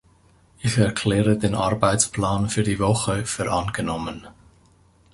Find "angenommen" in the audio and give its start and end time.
3.51-4.25